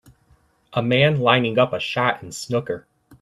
A 0.73 0.81
man 0.81 1.19
lining 1.19 1.59
up 1.59 1.73
a 1.73 1.79
shot 1.79 2.23
in 2.23 2.31
snooker. 2.31 2.87